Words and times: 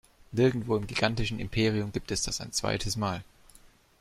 Nirgendwo 0.31 0.75
im 0.77 0.87
gigantischen 0.87 1.37
Imperium 1.39 1.91
gibt 1.91 2.09
es 2.09 2.23
das 2.23 2.41
ein 2.41 2.51
zweites 2.51 2.95
Mal. 2.97 3.23